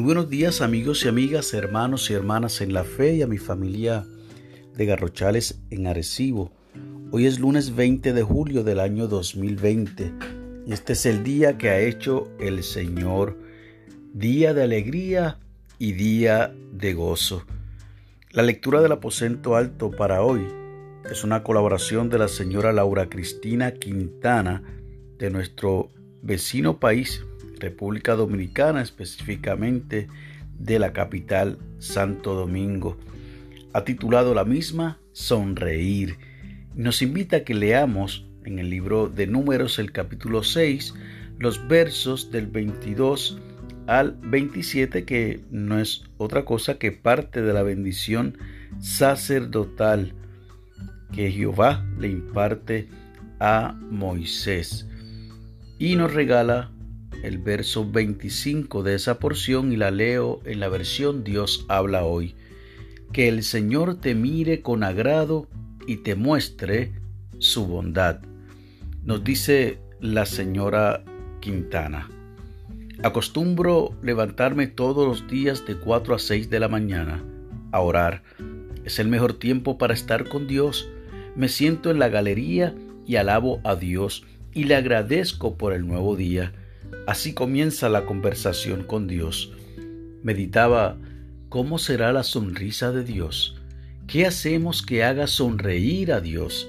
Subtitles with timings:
[0.00, 3.36] Muy buenos días amigos y amigas, hermanos y hermanas en la fe y a mi
[3.36, 4.06] familia
[4.74, 6.50] de Garrochales en Arecibo.
[7.10, 10.14] Hoy es lunes 20 de julio del año 2020
[10.66, 13.36] y este es el día que ha hecho el Señor,
[14.14, 15.38] día de alegría
[15.78, 17.44] y día de gozo.
[18.30, 20.46] La lectura del aposento alto para hoy
[21.10, 24.62] es una colaboración de la señora Laura Cristina Quintana
[25.18, 25.90] de nuestro
[26.22, 27.22] vecino país
[27.60, 30.08] República Dominicana, específicamente
[30.58, 32.98] de la capital Santo Domingo.
[33.72, 36.16] Ha titulado la misma Sonreír.
[36.74, 40.94] Nos invita a que leamos en el libro de Números el capítulo 6
[41.38, 43.38] los versos del 22
[43.86, 48.38] al 27 que no es otra cosa que parte de la bendición
[48.78, 50.14] sacerdotal
[51.12, 52.88] que Jehová le imparte
[53.40, 54.86] a Moisés
[55.78, 56.70] y nos regala
[57.22, 62.34] el verso 25 de esa porción y la leo en la versión Dios habla hoy.
[63.12, 65.48] Que el Señor te mire con agrado
[65.86, 66.92] y te muestre
[67.38, 68.20] su bondad.
[69.04, 71.02] Nos dice la señora
[71.40, 72.08] Quintana.
[73.02, 77.24] Acostumbro levantarme todos los días de 4 a 6 de la mañana
[77.72, 78.22] a orar.
[78.84, 80.88] Es el mejor tiempo para estar con Dios.
[81.34, 82.74] Me siento en la galería
[83.06, 86.52] y alabo a Dios y le agradezco por el nuevo día.
[87.06, 89.52] Así comienza la conversación con Dios.
[90.22, 90.98] Meditaba,
[91.48, 93.56] ¿cómo será la sonrisa de Dios?
[94.06, 96.68] ¿Qué hacemos que haga sonreír a Dios?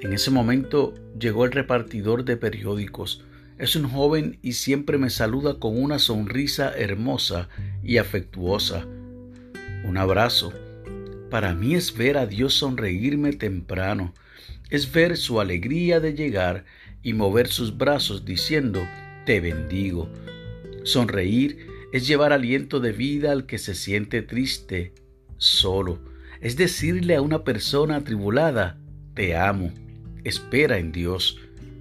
[0.00, 3.24] En ese momento llegó el repartidor de periódicos.
[3.58, 7.48] Es un joven y siempre me saluda con una sonrisa hermosa
[7.82, 8.86] y afectuosa.
[9.84, 10.52] Un abrazo.
[11.30, 14.14] Para mí es ver a Dios sonreírme temprano,
[14.70, 16.64] es ver su alegría de llegar
[17.02, 18.86] y mover sus brazos diciendo,
[19.26, 20.08] te bendigo.
[20.84, 24.94] Sonreír es llevar aliento de vida al que se siente triste,
[25.36, 25.98] solo.
[26.40, 28.78] Es decirle a una persona atribulada,
[29.14, 29.72] te amo,
[30.24, 31.38] espera en Dios.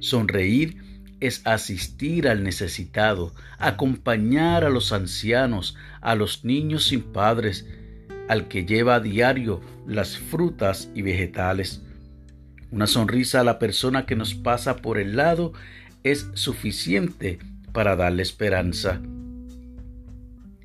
[0.00, 0.82] Sonreír
[1.20, 7.66] es asistir al necesitado, acompañar a los ancianos, a los niños sin padres,
[8.28, 11.82] al que lleva a diario las frutas y vegetales.
[12.70, 15.52] Una sonrisa a la persona que nos pasa por el lado
[16.10, 17.38] es suficiente
[17.72, 19.00] para darle esperanza.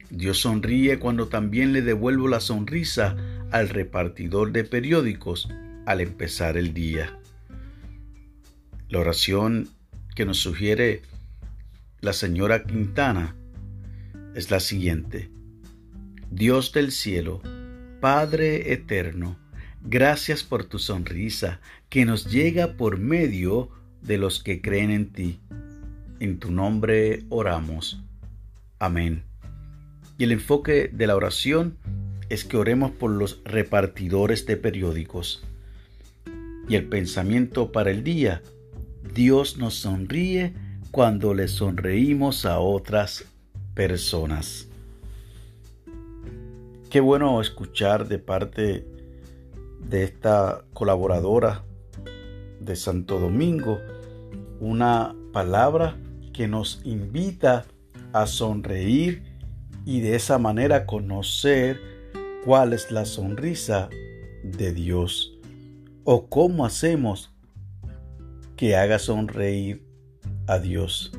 [0.09, 3.15] Dios sonríe cuando también le devuelvo la sonrisa
[3.51, 5.49] al repartidor de periódicos
[5.85, 7.19] al empezar el día.
[8.89, 9.69] La oración
[10.15, 11.01] que nos sugiere
[11.99, 13.35] la señora Quintana
[14.35, 15.29] es la siguiente.
[16.29, 17.41] Dios del cielo,
[18.01, 19.37] Padre eterno,
[19.81, 21.59] gracias por tu sonrisa
[21.89, 25.39] que nos llega por medio de los que creen en ti.
[26.19, 28.01] En tu nombre oramos.
[28.79, 29.23] Amén.
[30.17, 31.77] Y el enfoque de la oración
[32.29, 35.43] es que oremos por los repartidores de periódicos.
[36.67, 38.41] Y el pensamiento para el día,
[39.13, 40.53] Dios nos sonríe
[40.91, 43.25] cuando le sonreímos a otras
[43.73, 44.67] personas.
[46.89, 48.85] Qué bueno escuchar de parte
[49.89, 51.63] de esta colaboradora
[52.59, 53.79] de Santo Domingo
[54.63, 55.97] una palabra
[56.31, 57.65] que nos invita
[58.13, 59.23] a sonreír
[59.85, 61.79] y de esa manera conocer
[62.45, 63.89] cuál es la sonrisa
[64.43, 65.37] de Dios
[66.05, 67.33] o cómo hacemos
[68.55, 69.85] que haga sonreír
[70.47, 71.11] a Dios.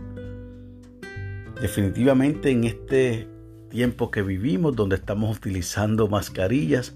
[1.60, 3.28] Definitivamente en este
[3.68, 6.94] tiempo que vivimos donde estamos utilizando mascarillas,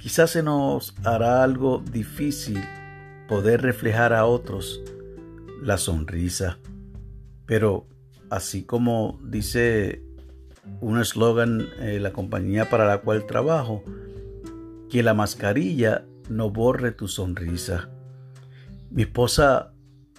[0.00, 2.60] quizás se nos hará algo difícil
[3.28, 4.80] poder reflejar a otros
[5.62, 6.58] la sonrisa.
[7.46, 7.86] Pero
[8.30, 10.02] así como dice
[10.80, 13.82] un eslogan eh, la compañía para la cual trabajo,
[14.90, 17.88] que la mascarilla no borre tu sonrisa.
[18.90, 19.72] Mi esposa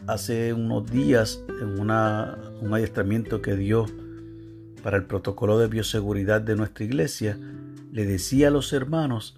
[0.06, 3.86] hace unos días en una, un adiestramiento que dio
[4.84, 7.38] para el protocolo de bioseguridad de nuestra iglesia,
[7.92, 9.38] le decía a los hermanos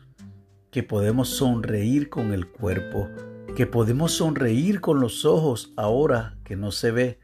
[0.71, 3.07] que podemos sonreír con el cuerpo,
[3.55, 7.19] que podemos sonreír con los ojos ahora que no se ve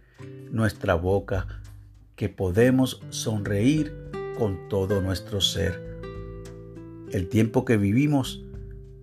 [0.51, 1.47] nuestra boca,
[2.15, 3.93] que podemos sonreír
[4.37, 5.99] con todo nuestro ser.
[7.11, 8.43] El tiempo que vivimos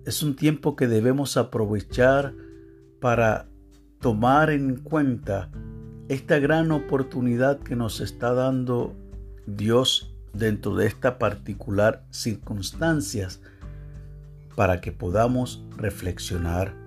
[0.04, 2.34] es un tiempo que debemos aprovechar
[3.00, 3.46] para
[4.00, 5.50] tomar en cuenta
[6.08, 8.94] esta gran oportunidad que nos está dando
[9.46, 13.40] Dios dentro de esta particular circunstancias
[14.56, 16.81] para que podamos reflexionar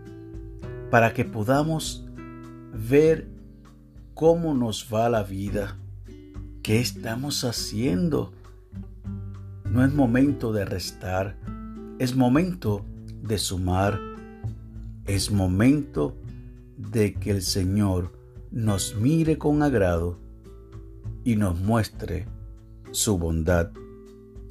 [0.96, 2.06] para que podamos
[2.72, 3.28] ver
[4.14, 5.78] cómo nos va la vida,
[6.64, 8.32] ¿Qué estamos haciendo?
[9.66, 11.36] No es momento de restar,
[12.00, 12.86] es momento
[13.22, 14.00] de sumar,
[15.06, 16.16] es momento
[16.78, 18.14] de que el Señor
[18.50, 20.18] nos mire con agrado
[21.26, 22.26] y nos muestre
[22.92, 23.72] su bondad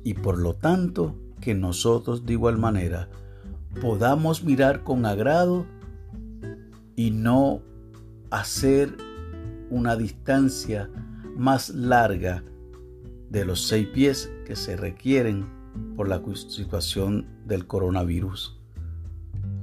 [0.04, 3.08] y por lo tanto que nosotros de igual manera
[3.80, 5.72] podamos mirar con agrado
[6.96, 7.62] y no
[8.30, 8.96] hacer
[9.70, 10.90] una distancia
[11.36, 12.44] más larga
[13.30, 15.46] de los seis pies que se requieren
[15.96, 18.60] por la situación del coronavirus.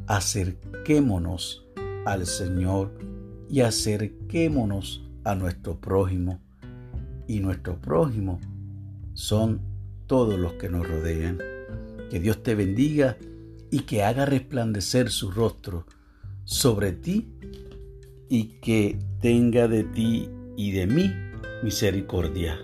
[0.07, 1.65] Acerquémonos
[2.05, 2.91] al Señor
[3.49, 6.39] y acerquémonos a nuestro prójimo.
[7.27, 8.39] Y nuestro prójimo
[9.13, 9.61] son
[10.07, 11.39] todos los que nos rodean.
[12.09, 13.17] Que Dios te bendiga
[13.69, 15.85] y que haga resplandecer su rostro
[16.43, 17.27] sobre ti
[18.29, 21.11] y que tenga de ti y de mí
[21.63, 22.59] misericordia.